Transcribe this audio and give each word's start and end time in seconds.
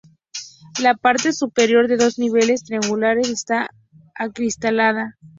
La 0.81 0.95
parte 0.95 1.31
superior 1.31 1.87
de 1.87 1.95
dos 1.95 2.17
niveles 2.17 2.63
triangulares, 2.63 3.29
está 3.29 3.69
acristalada. 4.15 5.15